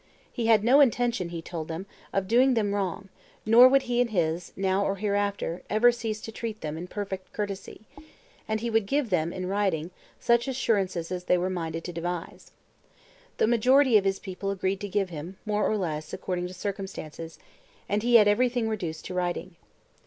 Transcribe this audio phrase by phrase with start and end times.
[0.33, 3.09] He had no intention, he told them, of doing them wrong,
[3.45, 6.87] nor would he and his, now or hereafter, ever cease to treat with them in
[6.87, 7.81] perfect courtesy;
[8.47, 12.49] and he would give them, in writing, such assurances as they were minded to devise.
[13.37, 17.37] The majority of his people agreed to give him, more or less, according to circumstances;
[17.87, 19.55] and he had everything reduced to writing."